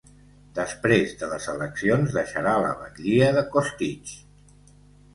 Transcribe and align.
Després 0.59 1.13
de 1.19 1.29
les 1.33 1.45
eleccions 1.53 2.17
deixarà 2.17 2.57
la 2.65 2.75
batlia 2.83 3.31
de 3.39 3.49
Costitx. 3.55 4.21